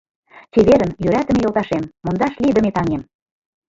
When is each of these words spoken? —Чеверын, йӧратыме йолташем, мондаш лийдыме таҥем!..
—Чеверын, 0.51 0.91
йӧратыме 1.03 1.39
йолташем, 1.41 1.83
мондаш 2.05 2.33
лийдыме 2.41 2.71
таҥем!.. 2.75 3.01